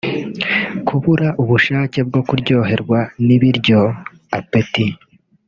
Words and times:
Kubura 0.87 1.27
ubushake 1.41 1.99
bwo 2.07 2.21
kuryoherwa 2.27 2.99
n’ibiryo 3.25 3.79
(Appetit) 4.37 4.93